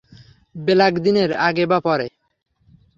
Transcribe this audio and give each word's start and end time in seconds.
Black 0.55 0.93
দিনের 0.99 1.31
আগে 1.39 1.65
বা 1.65 1.79
পরে। 1.79 2.07